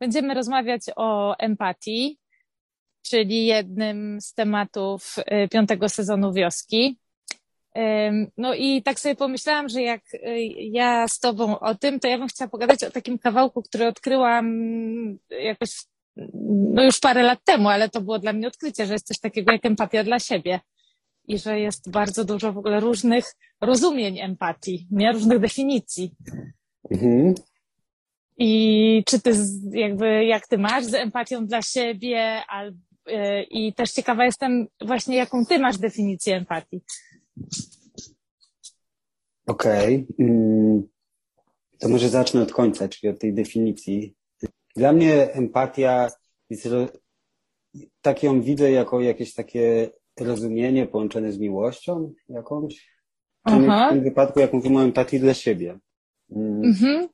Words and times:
będziemy 0.00 0.34
rozmawiać 0.34 0.82
o 0.96 1.36
empatii, 1.38 2.18
czyli 3.02 3.46
jednym 3.46 4.20
z 4.20 4.34
tematów 4.34 5.16
y, 5.18 5.48
piątego 5.48 5.88
sezonu 5.88 6.32
wioski. 6.32 6.98
No 8.36 8.54
i 8.54 8.82
tak 8.82 9.00
sobie 9.00 9.14
pomyślałam, 9.14 9.68
że 9.68 9.82
jak 9.82 10.14
y, 10.14 10.40
ja 10.56 11.08
z 11.08 11.20
Tobą 11.20 11.58
o 11.58 11.74
tym, 11.74 12.00
to 12.00 12.08
ja 12.08 12.18
bym 12.18 12.28
chciała 12.28 12.48
pogadać 12.48 12.84
o 12.84 12.90
takim 12.90 13.18
kawałku, 13.18 13.62
który 13.62 13.86
odkryłam 13.86 14.46
jakoś 15.30 15.70
no 16.74 16.84
już 16.84 17.00
parę 17.00 17.22
lat 17.22 17.44
temu, 17.44 17.68
ale 17.68 17.88
to 17.88 18.00
było 18.00 18.18
dla 18.18 18.32
mnie 18.32 18.48
odkrycie, 18.48 18.86
że 18.86 18.92
jest 18.92 19.06
coś 19.06 19.18
takiego 19.18 19.52
jak 19.52 19.64
empatia 19.64 20.04
dla 20.04 20.18
siebie 20.18 20.60
i 21.28 21.38
że 21.38 21.60
jest 21.60 21.90
bardzo 21.90 22.24
dużo 22.24 22.52
w 22.52 22.58
ogóle 22.58 22.80
różnych 22.80 23.34
rozumień 23.60 24.18
empatii, 24.18 24.86
nie? 24.90 25.12
różnych 25.12 25.38
definicji. 25.38 26.14
Mhm. 26.90 27.34
I 28.38 29.02
czy 29.06 29.20
ty 29.20 29.32
jakby, 29.70 30.24
jak 30.24 30.48
ty 30.48 30.58
masz 30.58 30.84
z 30.84 30.94
empatią 30.94 31.46
dla 31.46 31.62
siebie, 31.62 32.42
albo, 32.48 32.78
y, 33.08 33.42
i 33.50 33.72
też 33.72 33.92
ciekawa 33.92 34.24
jestem 34.24 34.66
właśnie, 34.80 35.16
jaką 35.16 35.46
ty 35.46 35.58
masz 35.58 35.78
definicję 35.78 36.36
empatii. 36.36 36.80
Okej. 39.46 40.06
Okay. 40.10 40.26
Mm, 40.26 40.82
to 41.78 41.88
może 41.88 42.08
zacznę 42.08 42.42
od 42.42 42.52
końca, 42.52 42.88
czyli 42.88 43.12
od 43.12 43.18
tej 43.18 43.34
definicji. 43.34 44.14
Dla 44.76 44.92
mnie 44.92 45.32
empatia 45.32 46.08
jest, 46.50 46.68
tak 48.00 48.22
ją 48.22 48.42
widzę 48.42 48.70
jako 48.70 49.00
jakieś 49.00 49.34
takie 49.34 49.90
rozumienie 50.20 50.86
połączone 50.86 51.32
z 51.32 51.38
miłością 51.38 52.12
jakąś. 52.28 52.94
Aha. 53.44 53.88
W 53.88 53.92
tym 53.92 54.04
wypadku, 54.04 54.40
jak 54.40 54.52
mówimy 54.52 54.78
o 54.78 54.84
empatii 54.84 55.20
dla 55.20 55.34
siebie. 55.34 55.78
Mm. 56.30 56.64
Mhm. 56.64 57.08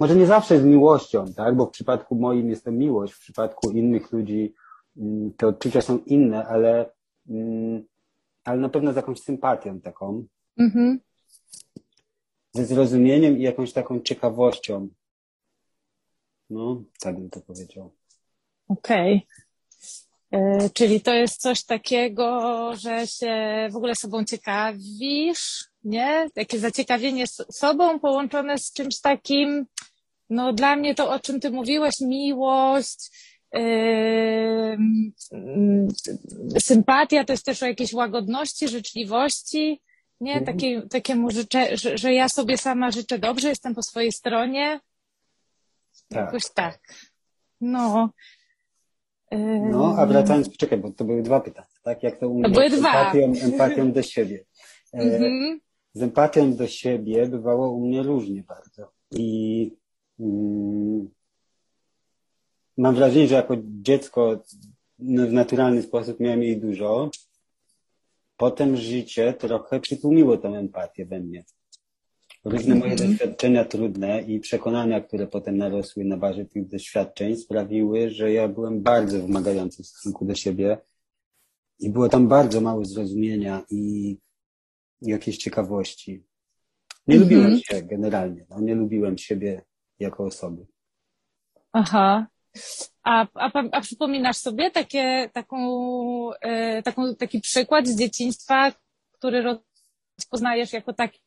Może 0.00 0.16
nie 0.16 0.26
zawsze 0.26 0.60
z 0.60 0.64
miłością, 0.64 1.32
tak? 1.34 1.56
Bo 1.56 1.66
w 1.66 1.70
przypadku 1.70 2.14
moim 2.14 2.50
jest 2.50 2.64
to 2.64 2.72
miłość, 2.72 3.12
w 3.12 3.20
przypadku 3.20 3.70
innych 3.70 4.12
ludzi 4.12 4.54
mm, 4.96 5.32
te 5.32 5.46
odczucia 5.46 5.80
są 5.80 5.98
inne, 5.98 6.46
ale, 6.46 6.90
mm, 7.28 7.84
ale 8.44 8.60
na 8.60 8.68
pewno 8.68 8.92
z 8.92 8.96
jakąś 8.96 9.20
sympatią 9.20 9.80
taką. 9.80 10.26
Mhm. 10.58 11.00
Ze 12.52 12.64
zrozumieniem 12.66 13.38
i 13.38 13.42
jakąś 13.42 13.72
taką 13.72 14.00
ciekawością. 14.00 14.88
No, 16.50 16.82
tak 17.00 17.18
bym 17.18 17.30
to 17.30 17.40
powiedział. 17.40 17.94
Okej. 18.68 19.26
Okay. 20.30 20.70
Czyli 20.74 21.00
to 21.00 21.14
jest 21.14 21.40
coś 21.40 21.64
takiego, 21.64 22.70
że 22.76 23.06
się 23.06 23.68
w 23.72 23.76
ogóle 23.76 23.94
sobą 23.94 24.24
ciekawisz, 24.24 25.69
nie? 25.84 26.28
Takie 26.34 26.58
zaciekawienie 26.58 27.24
sobą 27.50 28.00
połączone 28.00 28.58
z 28.58 28.72
czymś 28.72 29.00
takim, 29.00 29.66
no 30.30 30.52
dla 30.52 30.76
mnie 30.76 30.94
to, 30.94 31.10
o 31.10 31.20
czym 31.20 31.40
ty 31.40 31.50
mówiłeś, 31.50 32.00
miłość, 32.00 33.10
yy, 33.52 34.78
sympatia, 36.60 37.24
to 37.24 37.32
jest 37.32 37.44
też 37.44 37.62
o 37.62 37.66
jakiejś 37.66 37.92
łagodności, 37.92 38.68
życzliwości, 38.68 39.80
nie? 40.20 40.34
Mhm. 40.34 40.46
Takie, 40.46 40.82
takiemu 40.82 41.30
życzę, 41.30 41.76
że, 41.76 41.98
że 41.98 42.14
ja 42.14 42.28
sobie 42.28 42.58
sama 42.58 42.90
życzę 42.90 43.18
dobrze, 43.18 43.48
jestem 43.48 43.74
po 43.74 43.82
swojej 43.82 44.12
stronie. 44.12 44.80
Tak. 46.08 46.26
Jakoś 46.26 46.42
tak. 46.54 46.80
No. 47.60 48.10
No, 49.70 49.94
a 49.98 50.06
wracając, 50.06 50.56
czekaj, 50.56 50.78
bo 50.78 50.90
to 50.90 51.04
były 51.04 51.22
dwa 51.22 51.40
pytania, 51.40 51.68
tak? 51.82 52.02
Jak 52.02 52.18
to 52.18 52.28
u 52.28 52.34
mnie? 52.34 52.44
To 52.44 52.50
były 52.50 52.64
empatią, 52.64 53.32
dwa. 53.32 53.46
empatią 53.46 53.92
do 53.92 54.02
siebie. 54.02 54.44
Mhm. 54.92 55.60
Z 55.92 56.02
empatią 56.02 56.54
do 56.54 56.66
siebie 56.66 57.26
bywało 57.26 57.70
u 57.70 57.86
mnie 57.86 58.02
różnie 58.02 58.42
bardzo. 58.42 58.92
I 59.10 59.72
mm, 60.20 61.08
mam 62.76 62.94
wrażenie, 62.94 63.28
że 63.28 63.34
jako 63.34 63.56
dziecko 63.64 64.42
no, 64.98 65.26
w 65.26 65.32
naturalny 65.32 65.82
sposób 65.82 66.20
miałem 66.20 66.42
jej 66.42 66.60
dużo. 66.60 67.10
Potem 68.36 68.76
życie 68.76 69.32
trochę 69.32 69.80
przytłumiło 69.80 70.36
tę 70.36 70.48
empatię 70.48 71.06
we 71.06 71.20
mnie. 71.20 71.44
Różne 72.44 72.74
moje 72.74 72.92
mhm. 72.92 73.10
doświadczenia 73.10 73.64
trudne 73.64 74.22
i 74.22 74.40
przekonania, 74.40 75.00
które 75.00 75.26
potem 75.26 75.56
narosły 75.56 76.04
na 76.04 76.16
bazie 76.16 76.44
tych 76.44 76.68
doświadczeń, 76.68 77.36
sprawiły, 77.36 78.10
że 78.10 78.32
ja 78.32 78.48
byłem 78.48 78.82
bardzo 78.82 79.20
wymagający 79.20 79.82
w 79.82 79.86
stosunku 79.86 80.24
do 80.24 80.34
siebie 80.34 80.78
i 81.78 81.90
było 81.90 82.08
tam 82.08 82.28
bardzo 82.28 82.60
mało 82.60 82.84
zrozumienia 82.84 83.62
i 83.70 84.16
jakiejś 85.02 85.38
ciekawości. 85.38 86.24
Nie 87.06 87.16
mhm. 87.16 87.22
lubiłem 87.22 87.60
się 87.60 87.82
generalnie. 87.82 88.46
No, 88.50 88.60
nie 88.60 88.74
lubiłem 88.74 89.18
siebie 89.18 89.62
jako 89.98 90.24
osoby. 90.24 90.66
Aha. 91.72 92.26
A, 93.02 93.26
a, 93.34 93.50
a 93.72 93.80
przypominasz 93.80 94.36
sobie 94.36 94.70
takie, 94.70 95.30
taką, 95.32 95.58
e, 96.40 96.82
taką, 96.82 97.14
taki 97.14 97.40
przykład 97.40 97.88
z 97.88 97.98
dzieciństwa, 97.98 98.72
który 99.12 99.60
rozpoznajesz 100.18 100.72
jako 100.72 100.92
taki 100.92 101.20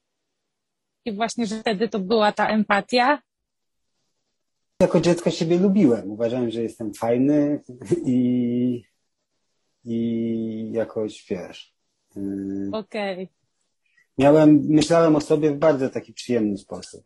i 1.05 1.11
właśnie, 1.11 1.45
że 1.45 1.59
wtedy 1.59 1.89
to 1.89 1.99
była 1.99 2.31
ta 2.31 2.47
empatia? 2.47 3.21
Jako 4.79 5.01
dziecko 5.01 5.31
siebie 5.31 5.57
lubiłem. 5.57 6.11
Uważałem, 6.11 6.51
że 6.51 6.61
jestem 6.61 6.93
fajny 6.93 7.63
i, 8.05 8.83
i 9.83 10.71
jakoś, 10.71 11.25
wiesz... 11.29 11.73
Y, 12.17 12.69
Okej. 12.73 13.13
Okay. 13.13 13.42
Miałem, 14.17 14.65
myślałem 14.69 15.15
o 15.15 15.21
sobie 15.21 15.51
w 15.51 15.57
bardzo 15.57 15.89
taki 15.89 16.13
przyjemny 16.13 16.57
sposób. 16.57 17.03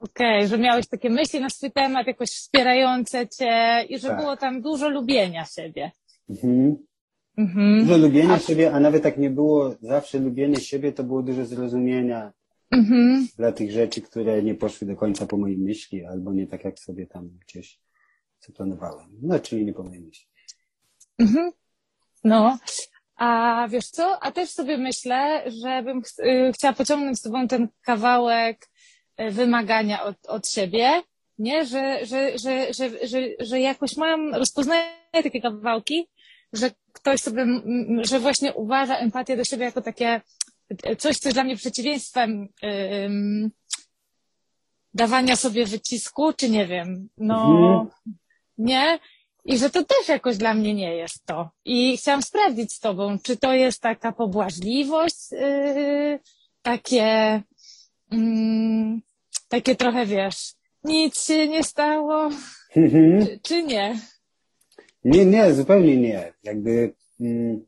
Okej, 0.00 0.38
okay, 0.38 0.48
że 0.48 0.58
miałeś 0.58 0.88
takie 0.88 1.10
myśli 1.10 1.40
na 1.40 1.50
swój 1.50 1.72
temat, 1.72 2.06
jakoś 2.06 2.28
wspierające 2.28 3.28
cię 3.28 3.84
i 3.88 3.98
że 3.98 4.08
tak. 4.08 4.20
było 4.20 4.36
tam 4.36 4.62
dużo 4.62 4.88
lubienia 4.88 5.44
siebie. 5.44 5.90
Mhm. 6.30 6.76
Mhm. 7.36 7.80
Dużo 7.80 7.96
lubienia 7.96 8.34
a... 8.34 8.38
siebie, 8.38 8.72
a 8.72 8.80
nawet 8.80 9.04
jak 9.04 9.18
nie 9.18 9.30
było 9.30 9.74
zawsze 9.80 10.18
lubienie 10.18 10.56
siebie, 10.56 10.92
to 10.92 11.04
było 11.04 11.22
dużo 11.22 11.46
zrozumienia 11.46 12.32
mhm. 12.70 13.28
dla 13.36 13.52
tych 13.52 13.70
rzeczy, 13.70 14.02
które 14.02 14.42
nie 14.42 14.54
poszły 14.54 14.86
do 14.86 14.96
końca 14.96 15.26
po 15.26 15.36
mojej 15.36 15.58
myśli, 15.58 16.04
albo 16.04 16.32
nie 16.32 16.46
tak, 16.46 16.64
jak 16.64 16.78
sobie 16.78 17.06
tam 17.06 17.28
gdzieś 17.28 17.80
zaplanowałem. 18.40 19.08
No, 19.22 19.38
czyli 19.38 19.64
nie 19.64 19.72
po 19.72 19.82
mojej 19.82 20.00
myśli. 20.00 20.26
Mhm. 21.18 21.50
No, 22.24 22.58
a 23.22 23.68
wiesz 23.68 23.86
co? 23.86 24.22
A 24.22 24.32
też 24.32 24.50
sobie 24.50 24.78
myślę, 24.78 25.42
że 25.46 25.82
bym 25.82 26.02
ch 26.02 26.18
y, 26.18 26.52
chciała 26.54 26.72
pociągnąć 26.74 27.18
z 27.18 27.22
tobą 27.22 27.48
ten 27.48 27.68
kawałek 27.82 28.68
y, 29.20 29.30
wymagania 29.30 30.02
od, 30.02 30.26
od 30.26 30.48
siebie, 30.48 31.02
nie? 31.38 31.66
Że, 31.66 32.06
że, 32.06 32.38
że, 32.38 32.72
że, 32.74 33.06
że, 33.06 33.18
że 33.40 33.60
jakoś 33.60 33.96
mam, 33.96 34.34
rozpoznaję 34.34 34.84
takie 35.12 35.40
kawałki, 35.40 36.08
że 36.52 36.70
ktoś 36.92 37.20
sobie, 37.20 37.46
że 38.02 38.20
właśnie 38.20 38.54
uważa 38.54 38.96
empatię 38.96 39.36
do 39.36 39.44
siebie 39.44 39.64
jako 39.64 39.82
takie 39.82 40.20
coś, 40.98 41.18
co 41.18 41.28
jest 41.28 41.36
dla 41.36 41.44
mnie 41.44 41.56
przeciwieństwem 41.56 42.48
dawania 44.94 45.36
sobie 45.36 45.66
wycisku, 45.66 46.32
czy 46.32 46.50
nie 46.50 46.66
wiem, 46.66 47.08
no 47.18 47.44
mhm. 47.44 47.88
nie? 48.58 48.98
I 49.44 49.58
że 49.58 49.70
to 49.70 49.84
też 49.84 50.08
jakoś 50.08 50.36
dla 50.36 50.54
mnie 50.54 50.74
nie 50.74 50.96
jest 50.96 51.26
to. 51.26 51.50
I 51.64 51.96
chciałam 51.96 52.22
sprawdzić 52.22 52.72
z 52.72 52.80
tobą, 52.80 53.18
czy 53.22 53.36
to 53.36 53.54
jest 53.54 53.80
taka 53.80 54.12
pobłażliwość, 54.12 55.32
yy, 55.32 56.18
takie, 56.62 57.42
yy, 58.12 58.18
takie 59.48 59.76
trochę, 59.76 60.06
wiesz, 60.06 60.54
nic 60.84 61.24
się 61.24 61.48
nie 61.48 61.64
stało, 61.64 62.30
mhm. 62.76 63.26
czy, 63.26 63.40
czy, 63.42 63.62
nie? 63.62 63.98
Nie, 65.04 65.26
nie, 65.26 65.54
zupełnie 65.54 65.96
nie. 65.96 66.32
Jakby 66.42 66.94
mm, 67.20 67.66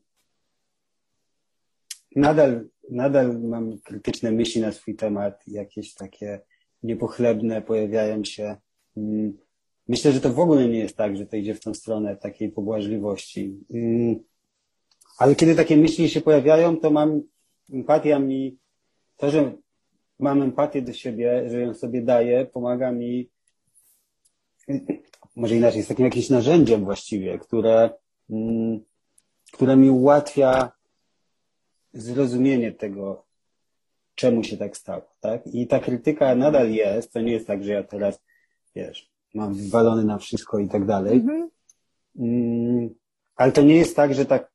nadal 2.15 2.65
nadal 2.89 3.39
mam 3.39 3.79
krytyczne 3.79 4.31
myśli 4.31 4.61
na 4.61 4.71
swój 4.71 4.95
temat, 4.95 5.47
jakieś 5.47 5.93
takie 5.93 6.39
niepochlebne 6.83 7.61
pojawiają 7.61 8.23
się. 8.23 8.55
Mm, 8.97 9.37
myślę, 9.87 10.11
że 10.11 10.21
to 10.21 10.33
w 10.33 10.39
ogóle 10.39 10.67
nie 10.67 10.79
jest 10.79 10.97
tak, 10.97 11.17
że 11.17 11.25
to 11.25 11.35
idzie 11.35 11.55
w 11.55 11.59
tą 11.59 11.73
stronę 11.73 12.17
takiej 12.17 12.49
pobłażliwości. 12.49 13.59
Mm, 13.73 14.19
ale 15.17 15.35
kiedy 15.35 15.55
takie 15.55 15.77
myśli 15.77 16.09
się 16.09 16.21
pojawiają, 16.21 16.77
to 16.77 16.91
mam 16.91 17.21
empatia 17.73 18.19
mi, 18.19 18.57
to, 19.17 19.31
że 19.31 19.51
mam 20.19 20.41
empatię 20.41 20.81
do 20.81 20.93
siebie, 20.93 21.49
że 21.49 21.61
ją 21.61 21.73
sobie 21.73 22.01
daję, 22.01 22.45
pomaga 22.45 22.91
mi, 22.91 23.29
może 25.35 25.55
inaczej, 25.55 25.77
jest 25.77 25.89
takim 25.89 26.05
jakimś 26.05 26.29
narzędziem 26.29 26.85
właściwie, 26.85 27.39
które, 27.39 27.89
mm, 28.29 28.79
które 29.51 29.77
mi 29.77 29.89
ułatwia 29.89 30.71
zrozumienie 31.93 32.71
tego, 32.71 33.25
czemu 34.15 34.43
się 34.43 34.57
tak 34.57 34.77
stało, 34.77 35.15
tak? 35.19 35.47
I 35.47 35.67
ta 35.67 35.79
krytyka 35.79 36.35
nadal 36.35 36.71
jest, 36.71 37.13
to 37.13 37.21
nie 37.21 37.31
jest 37.31 37.47
tak, 37.47 37.63
że 37.63 37.71
ja 37.71 37.83
teraz, 37.83 38.19
wiesz, 38.75 39.14
mam 39.35 39.53
wywalony 39.53 40.03
na 40.03 40.17
wszystko 40.17 40.59
i 40.59 40.69
tak 40.69 40.85
dalej. 40.85 41.13
Mhm. 41.13 41.49
Mm, 42.19 42.89
ale 43.35 43.51
to 43.51 43.61
nie 43.61 43.75
jest 43.75 43.95
tak, 43.95 44.15
że 44.15 44.25
tak 44.25 44.51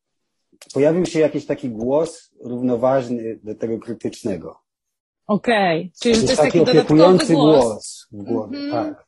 pojawił 0.75 1.07
się 1.07 1.21
jakiś 1.21 1.47
taki 1.47 1.71
głos 1.71 2.31
równoważny 2.41 3.39
do 3.43 3.55
tego 3.55 3.79
krytycznego. 3.79 4.61
Okej, 5.27 5.81
okay. 5.81 5.91
czyli 6.01 6.15
to 6.15 6.21
jest 6.21 6.37
taki, 6.37 6.59
taki 6.61 6.79
opiekujący 6.79 7.33
głos. 7.35 7.65
głos 7.65 8.07
w 8.13 8.23
głowie, 8.23 8.59
mhm. 8.59 8.95
tak. 8.95 9.07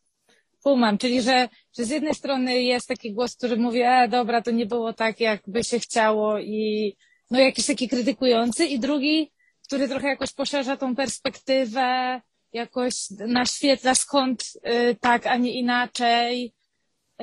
kumam, 0.62 0.98
czyli 0.98 1.22
że, 1.22 1.48
że 1.78 1.84
z 1.84 1.90
jednej 1.90 2.14
strony 2.14 2.62
jest 2.62 2.88
taki 2.88 3.12
głos, 3.12 3.36
który 3.36 3.56
mówi, 3.56 3.80
e, 3.82 4.08
dobra, 4.08 4.42
to 4.42 4.50
nie 4.50 4.66
było 4.66 4.92
tak, 4.92 5.20
jakby 5.20 5.64
się 5.64 5.78
chciało 5.78 6.38
i 6.38 6.96
no 7.30 7.38
jakiś 7.40 7.66
taki 7.66 7.88
krytykujący 7.88 8.66
i 8.66 8.78
drugi, 8.78 9.32
który 9.66 9.88
trochę 9.88 10.08
jakoś 10.08 10.32
poszerza 10.32 10.76
tą 10.76 10.96
perspektywę, 10.96 12.20
jakoś 12.52 13.10
naświetla 13.10 13.94
skąd 13.94 14.52
y, 14.66 14.96
tak, 15.00 15.26
a 15.26 15.36
nie 15.36 15.52
inaczej. 15.52 16.54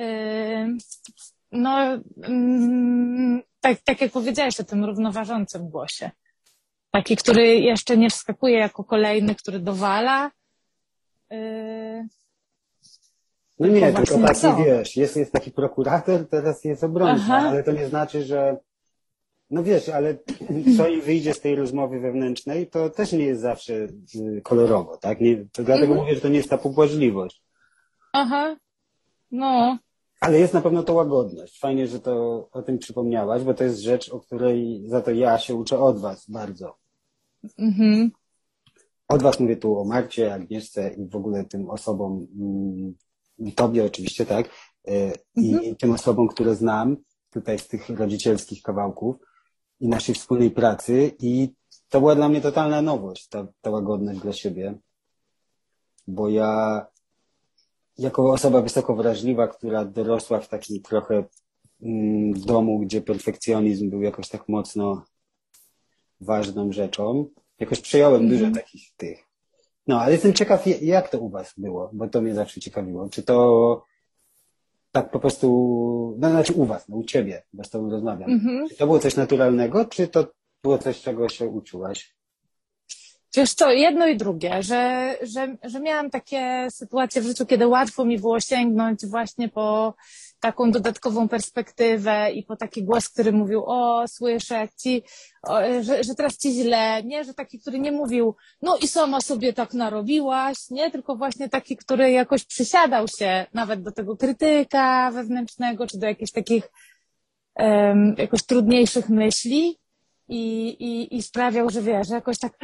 Y, 0.00 0.76
no, 1.52 1.94
y, 1.94 2.00
tak, 3.60 3.78
tak 3.84 4.00
jak 4.00 4.12
powiedziałeś 4.12 4.60
o 4.60 4.64
tym 4.64 4.84
równoważącym 4.84 5.68
głosie. 5.68 6.10
Taki, 6.90 7.16
który 7.16 7.46
jeszcze 7.46 7.96
nie 7.96 8.10
wskakuje 8.10 8.58
jako 8.58 8.84
kolejny, 8.84 9.34
który 9.34 9.58
dowala. 9.58 10.30
Y, 11.32 12.06
no 13.58 13.68
nie, 13.68 13.92
tylko 13.92 14.18
taki 14.18 14.40
co? 14.40 14.56
wiesz, 14.56 14.96
jest, 14.96 15.16
jest 15.16 15.32
taki 15.32 15.50
prokurator, 15.50 16.28
teraz 16.28 16.64
jest 16.64 16.84
obrońca, 16.84 17.22
Aha. 17.22 17.48
ale 17.48 17.62
to 17.62 17.72
nie 17.72 17.88
znaczy, 17.88 18.24
że 18.24 18.56
no 19.50 19.62
wiesz, 19.62 19.88
ale 19.88 20.18
co 20.76 20.88
im 20.88 21.00
wyjdzie 21.00 21.34
z 21.34 21.40
tej 21.40 21.54
rozmowy 21.54 22.00
wewnętrznej, 22.00 22.66
to 22.66 22.90
też 22.90 23.12
nie 23.12 23.24
jest 23.24 23.40
zawsze 23.40 23.74
y, 23.74 24.40
kolorowo, 24.44 24.96
tak? 24.96 25.20
Nie, 25.20 25.36
to 25.36 25.64
dlatego 25.64 25.86
mhm. 25.86 26.00
mówię, 26.00 26.14
że 26.14 26.20
to 26.20 26.28
nie 26.28 26.36
jest 26.36 26.50
ta 26.50 26.58
pobłażliwość. 26.58 27.42
Aha, 28.12 28.56
no. 29.30 29.78
Ale 30.20 30.38
jest 30.38 30.54
na 30.54 30.60
pewno 30.60 30.82
to 30.82 30.94
łagodność. 30.94 31.60
Fajnie, 31.60 31.86
że 31.86 32.00
to 32.00 32.48
o 32.52 32.62
tym 32.62 32.78
przypomniałaś, 32.78 33.42
bo 33.42 33.54
to 33.54 33.64
jest 33.64 33.80
rzecz, 33.80 34.08
o 34.08 34.20
której 34.20 34.82
za 34.86 35.00
to 35.00 35.10
ja 35.10 35.38
się 35.38 35.54
uczę 35.54 35.78
od 35.78 36.00
was 36.00 36.30
bardzo. 36.30 36.76
Mhm. 37.58 38.10
Od 39.08 39.22
was 39.22 39.40
mówię 39.40 39.56
tu 39.56 39.78
o 39.78 39.84
Marcie, 39.84 40.34
Agnieszce 40.34 40.94
i 40.94 41.08
w 41.08 41.16
ogóle 41.16 41.44
tym 41.44 41.70
osobom, 41.70 42.26
mm, 42.38 43.54
tobie 43.54 43.84
oczywiście, 43.84 44.26
tak? 44.26 44.46
Y, 44.88 45.12
I, 45.36 45.52
mhm. 45.52 45.64
I 45.64 45.76
tym 45.76 45.92
osobom, 45.92 46.28
które 46.28 46.54
znam 46.54 46.96
tutaj 47.30 47.58
z 47.58 47.68
tych 47.68 47.88
rodzicielskich 47.88 48.62
kawałków 48.62 49.16
i 49.80 49.88
naszej 49.88 50.14
wspólnej 50.14 50.50
pracy 50.50 51.12
i 51.18 51.48
to 51.88 52.00
była 52.00 52.14
dla 52.14 52.28
mnie 52.28 52.40
totalna 52.40 52.82
nowość, 52.82 53.28
ta, 53.28 53.46
ta 53.60 53.70
łagodność 53.70 54.20
dla 54.20 54.32
siebie, 54.32 54.74
bo 56.06 56.28
ja 56.28 56.86
jako 57.98 58.32
osoba 58.32 58.62
wysoko 58.62 58.96
wrażliwa, 58.96 59.48
która 59.48 59.84
dorosła 59.84 60.40
w 60.40 60.48
takim 60.48 60.82
trochę 60.82 61.24
mm, 61.82 62.32
domu, 62.32 62.78
gdzie 62.78 63.00
perfekcjonizm 63.00 63.90
był 63.90 64.02
jakoś 64.02 64.28
tak 64.28 64.48
mocno 64.48 65.04
ważną 66.20 66.72
rzeczą, 66.72 67.26
jakoś 67.58 67.80
przejąłem 67.80 68.20
mm 68.20 68.30
dużo 68.30 68.46
mhm. 68.46 68.64
takich 68.64 68.82
tych. 68.96 69.30
No, 69.86 70.00
ale 70.00 70.12
jestem 70.12 70.32
ciekaw, 70.32 70.82
jak 70.82 71.08
to 71.08 71.18
u 71.18 71.28
was 71.28 71.54
było, 71.56 71.90
bo 71.92 72.08
to 72.08 72.20
mnie 72.20 72.34
zawsze 72.34 72.60
ciekawiło. 72.60 73.08
Czy 73.08 73.22
to 73.22 73.89
tak 74.92 75.10
po 75.10 75.18
prostu, 75.20 76.16
no 76.18 76.30
znaczy 76.30 76.52
u 76.52 76.64
was, 76.64 76.88
no 76.88 76.96
u 76.96 77.04
ciebie, 77.04 77.42
bo 77.52 77.64
z 77.64 77.70
tobą 77.70 77.90
rozmawiam. 77.90 78.30
Mhm. 78.30 78.68
Czy 78.68 78.76
to 78.76 78.86
było 78.86 78.98
coś 78.98 79.16
naturalnego, 79.16 79.84
czy 79.84 80.08
to 80.08 80.26
było 80.62 80.78
coś, 80.78 81.00
czego 81.00 81.28
się 81.28 81.46
uczyłaś? 81.46 82.14
Wiesz 83.36 83.54
co, 83.54 83.70
jedno 83.72 84.06
i 84.06 84.16
drugie, 84.16 84.62
że, 84.62 85.14
że, 85.22 85.56
że 85.62 85.80
miałam 85.80 86.10
takie 86.10 86.68
sytuacje 86.70 87.22
w 87.22 87.24
życiu, 87.24 87.46
kiedy 87.46 87.66
łatwo 87.66 88.04
mi 88.04 88.18
było 88.18 88.40
sięgnąć 88.40 89.06
właśnie 89.06 89.48
po 89.48 89.94
taką 90.40 90.70
dodatkową 90.70 91.28
perspektywę 91.28 92.32
i 92.32 92.42
po 92.42 92.56
taki 92.56 92.84
głos, 92.84 93.08
który 93.08 93.32
mówił, 93.32 93.62
o, 93.66 94.04
słyszę, 94.08 94.68
ci, 94.76 95.02
o, 95.42 95.60
że, 95.80 96.04
że 96.04 96.14
teraz 96.14 96.38
ci 96.38 96.52
źle, 96.52 97.02
nie, 97.04 97.24
że 97.24 97.34
taki, 97.34 97.58
który 97.58 97.78
nie 97.78 97.92
mówił, 97.92 98.34
no 98.62 98.76
i 98.76 98.88
sama 98.88 99.20
sobie 99.20 99.52
tak 99.52 99.74
narobiłaś, 99.74 100.70
nie, 100.70 100.90
tylko 100.90 101.16
właśnie 101.16 101.48
taki, 101.48 101.76
który 101.76 102.10
jakoś 102.10 102.44
przysiadał 102.44 103.08
się 103.08 103.46
nawet 103.54 103.82
do 103.82 103.92
tego 103.92 104.16
krytyka 104.16 105.10
wewnętrznego, 105.10 105.86
czy 105.86 105.98
do 105.98 106.06
jakichś 106.06 106.32
takich 106.32 106.70
um, 107.56 108.14
jakoś 108.18 108.42
trudniejszych 108.42 109.08
myśli 109.08 109.78
i, 110.28 110.68
i, 110.68 111.16
i 111.16 111.22
sprawiał, 111.22 111.70
że 111.70 111.82
wiesz, 111.82 112.08
że 112.08 112.14
jakoś 112.14 112.38
tak 112.38 112.58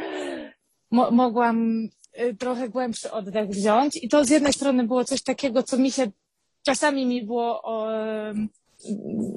mo 0.91 1.11
mogłam 1.11 1.87
y, 2.19 2.35
trochę 2.35 2.69
głębszy 2.69 3.11
oddech 3.11 3.49
wziąć. 3.49 3.97
I 4.03 4.09
to 4.09 4.25
z 4.25 4.29
jednej 4.29 4.53
strony 4.53 4.83
było 4.83 5.05
coś 5.05 5.23
takiego, 5.23 5.63
co 5.63 5.77
mi 5.77 5.91
się 5.91 6.07
czasami 6.67 7.05
mi 7.05 7.23
było 7.23 7.61
o, 7.63 7.87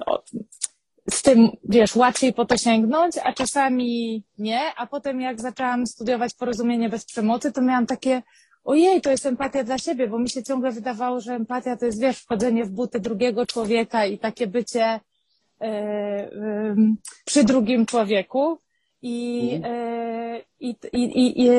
o, 0.07 0.23
z 1.11 1.23
tym, 1.23 1.49
wiesz, 1.65 1.97
łatwiej 1.97 2.33
po 2.33 2.45
to 2.45 2.57
sięgnąć, 2.57 3.15
a 3.25 3.33
czasami 3.33 4.23
nie, 4.39 4.61
a 4.77 4.87
potem 4.87 5.21
jak 5.21 5.41
zaczęłam 5.41 5.87
studiować 5.87 6.35
porozumienie 6.35 6.89
bez 6.89 7.05
przemocy, 7.05 7.53
to 7.53 7.63
miałam 7.63 7.87
takie, 7.87 8.23
ojej, 8.65 9.01
to 9.01 9.11
jest 9.11 9.27
empatia 9.27 9.65
dla 9.65 9.79
siebie, 9.79 10.09
bo 10.09 10.19
mi 10.19 10.31
się 10.31 10.43
ciągle 10.43 10.71
wydawało, 10.71 11.21
że 11.21 11.35
empatia 11.35 11.77
to 11.77 11.87
jest, 11.87 12.01
wiesz, 12.01 12.19
wchodzenie 12.19 12.65
w 12.65 12.71
buty 12.71 13.01
drugiego 13.01 13.47
człowieka 13.47 14.07
i 14.07 14.19
takie 14.19 14.47
bycie 14.47 15.01
yy, 15.61 15.69
yy, 15.69 16.77
przy 17.25 17.45
drugim 17.45 17.87
człowieku. 17.87 18.59
I, 19.03 19.51
yy, 19.51 20.45
i, 20.61 20.77
i, 20.93 21.43
i, 21.43 21.51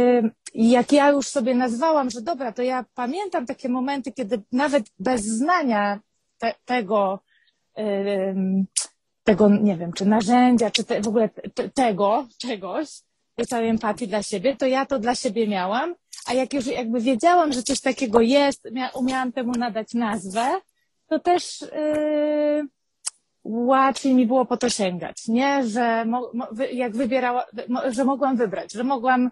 i 0.54 0.70
jak 0.70 0.92
ja 0.92 1.10
już 1.10 1.28
sobie 1.28 1.56
nazwałam, 1.56 2.10
że 2.10 2.22
dobra, 2.22 2.52
to 2.52 2.62
ja 2.62 2.86
pamiętam 2.96 3.46
takie 3.46 3.70
momenty, 3.70 4.12
kiedy 4.12 4.42
nawet 4.52 4.84
bez 5.00 5.22
znania 5.22 6.00
te, 6.38 6.54
tego, 6.66 7.20
tego, 9.24 9.50
nie 9.50 9.78
wiem, 9.78 9.94
czy 9.94 10.06
narzędzia, 10.06 10.72
czy 10.72 10.84
te, 10.84 11.02
w 11.02 11.08
ogóle 11.08 11.30
te, 11.30 11.70
tego 11.70 12.28
czegoś, 12.38 12.88
tej 13.36 13.46
całej 13.46 13.70
empatii 13.70 14.08
dla 14.08 14.24
siebie, 14.24 14.56
to 14.56 14.66
ja 14.66 14.86
to 14.86 15.00
dla 15.00 15.16
siebie 15.16 15.48
miałam, 15.48 15.96
a 16.26 16.34
jak 16.34 16.54
już 16.54 16.68
jakby 16.68 17.02
wiedziałam, 17.02 17.54
że 17.54 17.64
coś 17.64 17.82
takiego 17.82 18.22
jest, 18.22 18.68
umiałam 18.94 19.32
temu 19.32 19.52
nadać 19.52 19.94
nazwę, 19.94 20.62
to 21.08 21.20
też 21.20 21.62
yy, 21.62 22.68
łatwiej 23.44 24.14
mi 24.14 24.26
było 24.26 24.46
po 24.46 24.58
to 24.58 24.70
sięgać, 24.70 25.28
nie? 25.28 25.68
Że 25.68 26.06
mo, 26.06 26.32
mo, 26.34 26.48
jak 26.72 26.96
wybierała, 26.96 27.46
że 27.90 28.06
mogłam 28.06 28.38
wybrać, 28.38 28.74
że 28.74 28.84
mogłam 28.84 29.32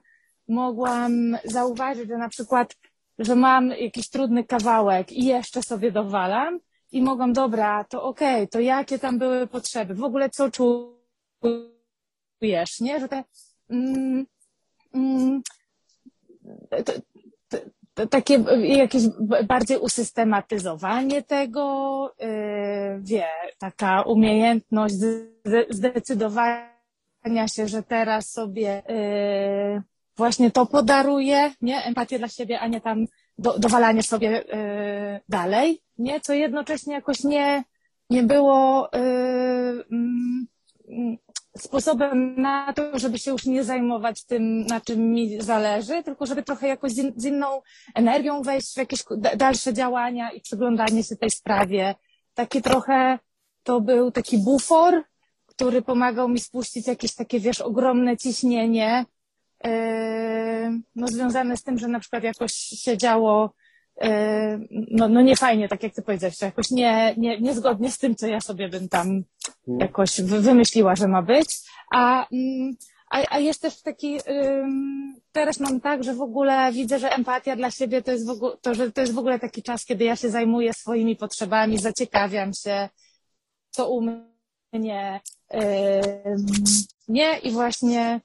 mogłam 0.49 1.37
zauważyć, 1.45 2.09
że 2.09 2.17
na 2.17 2.29
przykład, 2.29 2.75
że 3.19 3.35
mam 3.35 3.69
jakiś 3.69 4.09
trudny 4.09 4.43
kawałek 4.43 5.11
i 5.11 5.25
jeszcze 5.25 5.63
sobie 5.63 5.91
dowalam 5.91 6.59
i 6.91 7.01
mogłam, 7.01 7.33
dobra, 7.33 7.83
to 7.83 8.03
okej, 8.03 8.35
okay, 8.35 8.47
to 8.47 8.59
jakie 8.59 8.99
tam 8.99 9.19
były 9.19 9.47
potrzeby, 9.47 9.93
w 9.93 10.03
ogóle 10.03 10.29
co 10.29 10.51
czujesz, 10.51 10.89
nie? 12.79 12.99
Że 12.99 13.07
te, 13.07 13.23
mm, 13.69 14.25
mm, 14.93 15.41
takie 18.09 18.43
jakieś 18.61 19.03
bardziej 19.47 19.77
usystematyzowanie 19.77 21.23
tego, 21.23 22.15
yy, 22.19 23.01
wie, 23.01 23.27
taka 23.57 24.01
umiejętność 24.01 24.95
zdecydowania 25.69 27.47
się, 27.47 27.67
że 27.67 27.83
teraz 27.83 28.31
sobie 28.31 28.83
yy, 28.89 29.81
właśnie 30.19 30.51
to 30.51 30.65
podaruje, 30.65 31.51
nie? 31.61 31.83
Empatię 31.83 32.19
dla 32.19 32.27
siebie, 32.27 32.59
a 32.59 32.67
nie 32.67 32.81
tam 32.81 33.05
do, 33.37 33.59
dowalanie 33.59 34.03
sobie 34.03 34.29
yy, 34.29 35.19
dalej, 35.29 35.81
nie? 35.97 36.19
Co 36.19 36.33
jednocześnie 36.33 36.93
jakoś 36.93 37.23
nie, 37.23 37.63
nie 38.09 38.23
było 38.23 38.89
yy, 38.93 39.85
sposobem 41.57 42.41
na 42.41 42.73
to, 42.73 42.99
żeby 42.99 43.19
się 43.19 43.31
już 43.31 43.45
nie 43.45 43.63
zajmować 43.63 44.25
tym, 44.25 44.65
na 44.65 44.81
czym 44.81 44.99
mi 45.11 45.41
zależy, 45.41 46.03
tylko 46.03 46.25
żeby 46.25 46.43
trochę 46.43 46.67
jakoś 46.67 46.91
z, 46.91 47.25
inną 47.25 47.61
energią 47.95 48.41
wejść 48.41 48.73
w 48.73 48.77
jakieś 48.77 49.03
dalsze 49.35 49.73
działania 49.73 50.31
i 50.31 50.41
przyglądanie 50.41 51.03
się 51.03 51.15
tej 51.15 51.31
sprawie. 51.31 51.95
Takie 52.33 52.61
trochę, 52.61 53.19
to 53.63 53.81
był 53.81 54.11
taki 54.11 54.37
bufor, 54.37 55.03
który 55.45 55.81
pomagał 55.81 56.29
mi 56.29 56.39
spuścić 56.39 56.87
jakieś 56.87 57.15
takie, 57.15 57.39
wiesz, 57.39 57.61
ogromne 57.61 58.17
ciśnienie, 58.17 59.05
no, 60.95 61.07
związane 61.07 61.57
z 61.57 61.63
tym, 61.63 61.77
że 61.77 61.87
na 61.87 61.99
przykład 61.99 62.23
jakoś 62.23 62.53
się 62.53 62.97
działo 62.97 63.53
yy, 64.01 64.09
no, 64.91 65.07
no 65.09 65.21
nie 65.21 65.35
fajnie, 65.35 65.67
tak 65.67 65.83
jak 65.83 65.93
ty 65.93 66.01
powiedziałeś, 66.01 66.41
jakoś 66.41 66.71
nie, 66.71 67.13
nie, 67.17 67.41
niezgodnie 67.41 67.91
z 67.91 67.97
tym, 67.97 68.15
co 68.15 68.27
ja 68.27 68.41
sobie 68.41 68.69
bym 68.69 68.89
tam 68.89 69.07
mm. 69.07 69.79
jakoś 69.79 70.21
wymyśliła, 70.21 70.95
że 70.95 71.07
ma 71.07 71.21
być. 71.21 71.49
A, 71.91 72.27
mm, 72.31 72.75
a, 73.09 73.23
a 73.29 73.39
jest 73.39 73.61
też 73.61 73.81
taki, 73.81 74.19
teraz 75.31 75.59
mam 75.59 75.81
tak, 75.81 76.03
że 76.03 76.13
w 76.13 76.21
ogóle 76.21 76.71
widzę, 76.71 76.99
że 76.99 77.09
empatia 77.15 77.55
dla 77.55 77.71
siebie 77.71 78.01
to 78.01 78.11
jest 78.11 78.27
w 78.27 78.29
ogóle, 78.29 78.57
to, 78.61 78.75
że 78.75 78.91
to 78.91 79.01
jest 79.01 79.13
w 79.13 79.19
ogóle 79.19 79.39
taki 79.39 79.63
czas, 79.63 79.85
kiedy 79.85 80.03
ja 80.03 80.15
się 80.15 80.29
zajmuję 80.29 80.73
swoimi 80.73 81.15
potrzebami, 81.15 81.77
zaciekawiam 81.77 82.53
się, 82.53 82.89
co 83.69 83.89
u 83.89 84.01
mnie, 84.01 85.21
nie, 87.07 87.39
i 87.43 87.51
właśnie 87.51 88.21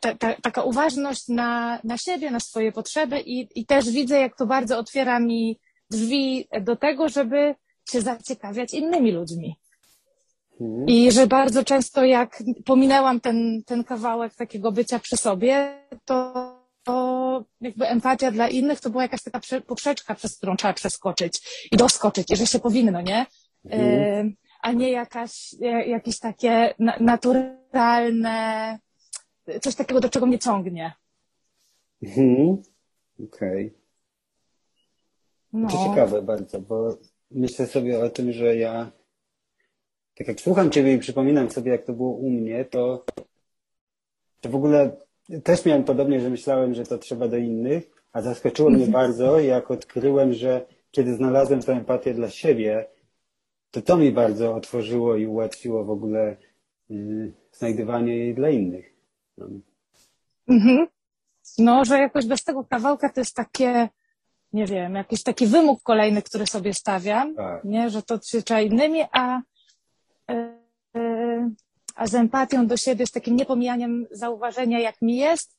ta, 0.00 0.14
ta, 0.14 0.34
taka 0.42 0.62
uważność 0.62 1.28
na, 1.28 1.80
na 1.84 1.98
siebie, 1.98 2.30
na 2.30 2.40
swoje 2.40 2.72
potrzeby 2.72 3.20
i, 3.20 3.48
i 3.60 3.66
też 3.66 3.90
widzę, 3.90 4.20
jak 4.20 4.36
to 4.36 4.46
bardzo 4.46 4.78
otwiera 4.78 5.20
mi 5.20 5.58
drzwi 5.90 6.48
do 6.60 6.76
tego, 6.76 7.08
żeby 7.08 7.54
się 7.90 8.00
zaciekawiać 8.00 8.74
innymi 8.74 9.12
ludźmi. 9.12 9.56
Mhm. 10.60 10.88
I 10.88 11.12
że 11.12 11.26
bardzo 11.26 11.64
często 11.64 12.04
jak 12.04 12.42
pominęłam 12.64 13.20
ten, 13.20 13.62
ten 13.66 13.84
kawałek 13.84 14.34
takiego 14.34 14.72
bycia 14.72 14.98
przy 14.98 15.16
sobie, 15.16 15.84
to 16.04 16.60
to 16.84 17.44
jakby 17.60 17.86
empatia 17.88 18.30
dla 18.30 18.48
innych 18.48 18.80
to 18.80 18.90
była 18.90 19.02
jakaś 19.02 19.22
taka 19.22 19.40
prze- 19.40 19.60
poprzeczka, 19.60 20.14
przez 20.14 20.36
którą 20.36 20.56
trzeba 20.56 20.74
przeskoczyć 20.74 21.40
i 21.72 21.76
doskoczyć, 21.76 22.30
jeżeli 22.30 22.46
się 22.46 22.58
powinno, 22.58 23.00
nie? 23.00 23.26
Mhm. 23.64 24.26
Y, 24.26 24.36
a 24.62 24.72
nie 24.72 24.90
jakaś, 24.90 25.54
e, 25.62 25.86
jakieś 25.86 26.18
takie 26.18 26.74
na, 26.78 26.96
naturalne, 27.00 28.78
coś 29.60 29.74
takiego, 29.74 30.00
do 30.00 30.08
czego 30.08 30.26
mnie 30.26 30.38
ciągnie. 30.38 30.92
Mhm. 32.02 32.62
Okej. 33.24 33.74
No. 35.52 35.68
To 35.68 35.88
ciekawe 35.88 36.22
bardzo, 36.22 36.60
bo 36.60 36.98
myślę 37.30 37.66
sobie 37.66 38.04
o 38.04 38.10
tym, 38.10 38.32
że 38.32 38.56
ja, 38.56 38.92
tak 40.14 40.28
jak 40.28 40.40
słucham 40.40 40.70
Ciebie 40.70 40.94
i 40.94 40.98
przypominam 40.98 41.50
sobie, 41.50 41.72
jak 41.72 41.84
to 41.84 41.92
było 41.92 42.10
u 42.10 42.30
mnie, 42.30 42.64
to, 42.64 43.04
to 44.40 44.48
w 44.48 44.54
ogóle 44.54 44.96
też 45.44 45.64
miałem 45.64 45.84
podobnie, 45.84 46.20
że 46.20 46.30
myślałem, 46.30 46.74
że 46.74 46.84
to 46.84 46.98
trzeba 46.98 47.28
do 47.28 47.36
innych, 47.36 47.90
a 48.12 48.22
zaskoczyło 48.22 48.70
mnie 48.70 48.86
bardzo, 48.86 49.40
jak 49.40 49.70
odkryłem, 49.70 50.32
że 50.32 50.66
kiedy 50.90 51.14
znalazłem 51.14 51.62
tę 51.62 51.72
empatię 51.72 52.14
dla 52.14 52.30
siebie, 52.30 52.86
to 53.70 53.82
to 53.82 53.96
mi 53.96 54.12
bardzo 54.12 54.54
otworzyło 54.54 55.16
i 55.16 55.26
ułatwiło 55.26 55.84
w 55.84 55.90
ogóle 55.90 56.36
y, 56.90 57.32
znajdywanie 57.52 58.16
jej 58.16 58.34
dla 58.34 58.50
innych. 58.50 58.99
No. 59.48 59.60
Mhm. 60.48 60.86
No, 61.58 61.84
że 61.84 61.98
jakoś 61.98 62.26
bez 62.26 62.44
tego 62.44 62.64
kawałka 62.64 63.08
to 63.08 63.20
jest 63.20 63.34
takie, 63.34 63.88
nie 64.52 64.66
wiem, 64.66 64.94
jakiś 64.94 65.22
taki 65.22 65.46
wymóg 65.46 65.82
kolejny, 65.82 66.22
który 66.22 66.46
sobie 66.46 66.74
stawiam, 66.74 67.34
Tak. 67.34 67.64
nie, 67.64 67.90
że 67.90 68.02
to 68.02 68.20
się 68.20 68.42
trzeba 68.42 68.60
innymi, 68.60 69.00
a, 69.12 69.40
e, 70.30 70.60
a 71.94 72.06
z 72.06 72.14
empatią 72.14 72.66
do 72.66 72.76
siebie, 72.76 73.06
z 73.06 73.10
takim 73.10 73.36
niepomijaniem 73.36 74.06
zauważenia, 74.10 74.80
jak 74.80 75.02
mi 75.02 75.16
jest, 75.16 75.56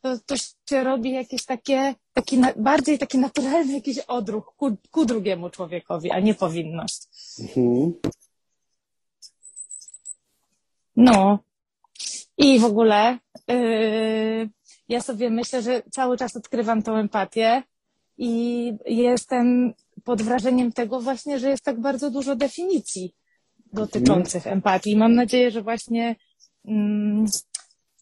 to, 0.00 0.18
to 0.26 0.34
się 0.70 0.84
robi 0.84 1.12
jakieś 1.12 1.44
takie, 1.44 1.94
taki 2.12 2.38
na, 2.38 2.52
bardziej 2.56 2.98
taki 2.98 3.18
naturalny 3.18 3.72
jakiś 3.72 3.98
odruch 3.98 4.54
ku, 4.56 4.76
ku 4.90 5.04
drugiemu 5.04 5.50
człowiekowi, 5.50 6.10
a 6.10 6.20
nie 6.20 6.34
powinność. 6.34 7.08
Mhm. 7.40 7.92
No. 10.96 11.38
I 12.38 12.58
w 12.58 12.64
ogóle 12.64 13.18
yy, 13.48 14.50
ja 14.88 15.00
sobie 15.00 15.30
myślę, 15.30 15.62
że 15.62 15.82
cały 15.90 16.16
czas 16.16 16.36
odkrywam 16.36 16.82
tą 16.82 16.96
empatię 16.96 17.62
i 18.18 18.72
jestem 18.86 19.74
pod 20.04 20.22
wrażeniem 20.22 20.72
tego 20.72 21.00
właśnie, 21.00 21.38
że 21.38 21.50
jest 21.50 21.64
tak 21.64 21.80
bardzo 21.80 22.10
dużo 22.10 22.36
definicji 22.36 23.14
dotyczących 23.72 24.46
empatii. 24.46 24.96
Mam 24.96 25.14
nadzieję, 25.14 25.50
że 25.50 25.62
właśnie 25.62 26.16
mm, 26.64 27.26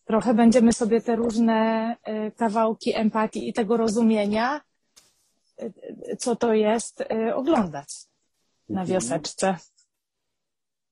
trochę 0.04 0.34
będziemy 0.34 0.72
sobie 0.72 1.00
te 1.00 1.16
różne 1.16 1.96
y, 2.08 2.32
kawałki 2.36 2.96
empatii 2.96 3.48
i 3.48 3.52
tego 3.52 3.76
rozumienia, 3.76 4.60
y, 5.62 6.16
co 6.18 6.36
to 6.36 6.54
jest, 6.54 7.00
y, 7.00 7.34
oglądać 7.34 7.94
na 8.68 8.84
wioseczce. 8.84 9.56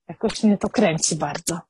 Jakoś 0.09 0.43
mnie 0.43 0.59
to 0.59 0.69
kręci 0.69 1.17
bardzo. 1.17 1.61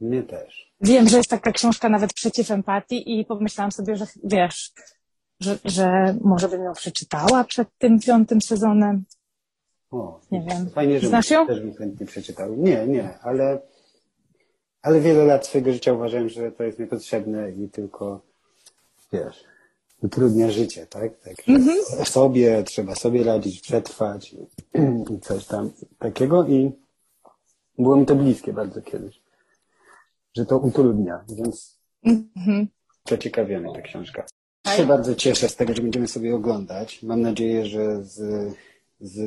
Mnie 0.00 0.22
też. 0.22 0.71
Wiem, 0.82 1.08
że 1.08 1.16
jest 1.16 1.30
taka 1.30 1.52
książka 1.52 1.88
nawet 1.88 2.12
przeciw 2.12 2.50
empatii 2.50 3.20
i 3.20 3.24
pomyślałam 3.24 3.72
sobie, 3.72 3.96
że 3.96 4.06
wiesz, 4.24 4.72
że, 5.40 5.58
że 5.64 6.16
może 6.20 6.48
bym 6.48 6.64
ją 6.64 6.72
przeczytała 6.72 7.44
przed 7.44 7.68
tym 7.78 8.00
piątym 8.00 8.40
sezonem. 8.40 9.04
O, 9.90 10.20
Nie 10.30 10.40
wiem. 10.40 10.70
Fajnie, 10.70 11.00
że 11.00 11.08
Znasz 11.08 11.30
ją? 11.30 11.46
też 11.46 11.60
bym 11.60 11.74
chętnie 11.74 12.06
przeczytał. 12.06 12.54
Nie, 12.56 12.86
nie, 12.86 13.18
ale, 13.20 13.60
ale 14.82 15.00
wiele 15.00 15.24
lat 15.24 15.46
swojego 15.46 15.72
życia 15.72 15.92
uważałem, 15.92 16.28
że 16.28 16.52
to 16.52 16.64
jest 16.64 16.78
niepotrzebne 16.78 17.50
i 17.50 17.68
tylko, 17.68 18.20
wiesz, 19.12 19.44
utrudnia 20.02 20.50
życie, 20.50 20.86
tak? 20.86 21.18
tak 21.20 21.34
że 21.98 22.04
Sobie, 22.04 22.62
trzeba 22.62 22.94
sobie 22.94 23.24
radzić, 23.24 23.60
przetrwać 23.60 24.34
i 25.16 25.20
coś 25.20 25.46
tam 25.46 25.70
takiego 25.98 26.46
i 26.46 26.72
było 27.78 27.96
mi 27.96 28.06
to 28.06 28.14
bliskie 28.14 28.52
bardzo 28.52 28.82
kiedyś, 28.82 29.21
że 30.36 30.46
to 30.46 30.58
utrudnia, 30.58 31.24
więc 31.36 31.78
Mhm. 32.04 32.68
zaciekawia 33.08 33.60
mnie 33.60 33.74
ta 33.74 33.82
książka. 33.82 34.26
Ja 34.66 34.76
się 34.76 34.86
bardzo 34.86 35.14
cieszę 35.14 35.48
z 35.48 35.56
tego, 35.56 35.74
że 35.74 35.82
będziemy 35.82 36.08
sobie 36.08 36.34
oglądać. 36.34 37.02
Mam 37.02 37.20
nadzieję, 37.20 37.66
że 37.66 38.04
z, 38.04 38.20
z 39.00 39.20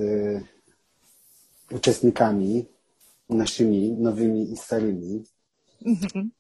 uczestnikami 1.72 2.66
naszymi, 3.30 3.92
nowymi 3.92 4.52
i 4.52 4.58
starymi. 4.58 5.24
Mhm. 5.86 6.32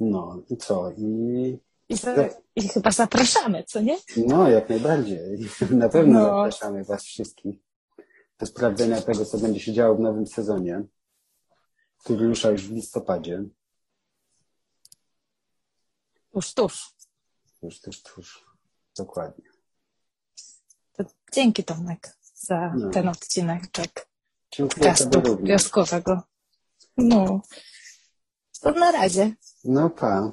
No 0.00 0.42
i 0.50 0.56
co? 0.56 0.90
I 0.98 1.58
I, 1.88 1.96
za, 1.96 2.28
I 2.56 2.68
chyba 2.68 2.90
zapraszamy, 2.90 3.64
co 3.66 3.80
nie? 3.80 3.96
no, 4.26 4.48
jak 4.48 4.68
najbardziej. 4.68 5.20
Na 5.70 5.88
pewno 5.88 6.12
No. 6.20 6.24
zapraszamy 6.24 6.84
Was 6.84 7.04
wszystkich 7.04 7.56
do 8.38 8.46
sprawdzenia 8.46 9.00
tego, 9.00 9.24
co 9.24 9.38
będzie 9.38 9.60
się 9.60 9.72
działo 9.72 9.96
w 9.96 10.00
nowym 10.00 10.26
sezonie, 10.26 10.82
który 12.06 12.26
rusza 12.28 12.50
już 12.50 12.68
w 12.68 12.72
listopadzie. 12.72 13.44
Tuż, 16.32 16.54
tuż. 16.54 16.94
Już, 17.62 17.80
tuż, 17.80 18.02
tuż. 18.02 18.44
Dokładnie. 18.96 19.44
To 20.92 21.04
dzięki 21.32 21.64
Tomek 21.64 22.16
za 22.34 22.72
No. 22.76 22.90
ten 22.90 23.08
odcineczek 23.08 24.08
Dziękuję 24.52 24.84
podcastu 24.94 25.38
wioskowego. 25.42 26.22
No. 26.96 27.42
To 28.60 28.70
na 28.70 28.92
razie. 28.92 29.34
No 29.64 29.90
pa. 29.90 30.32